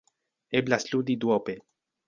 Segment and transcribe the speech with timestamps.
[0.61, 1.59] Eblas ludi duope.